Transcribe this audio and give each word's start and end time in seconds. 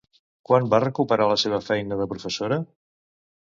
Quan 0.49 0.63
va 0.71 0.79
recuperar 0.83 1.29
la 1.33 1.37
seva 1.43 1.61
feina 1.67 2.01
de 2.03 2.11
professora? 2.17 2.61